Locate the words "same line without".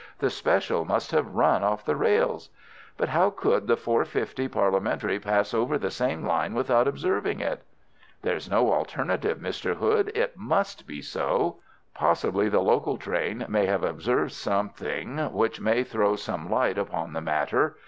5.91-6.87